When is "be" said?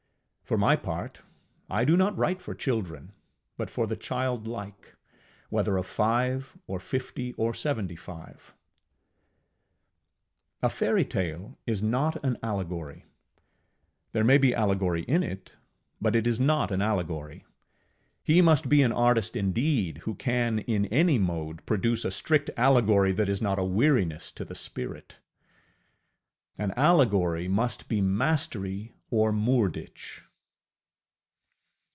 14.37-14.53, 18.67-18.81, 27.87-28.01